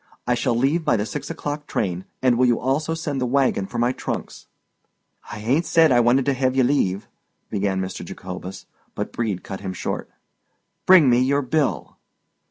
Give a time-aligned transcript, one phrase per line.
[0.25, 2.05] I shall leave by the six o'clock train.
[2.23, 4.47] And will you also send the wagon for my trunks?"
[5.31, 7.07] "I hain't said I wanted to hev ye leave——"
[7.51, 8.03] began Mr.
[8.03, 10.09] Jacobus; but Brede cut him short.
[10.87, 11.97] "Bring me your bill."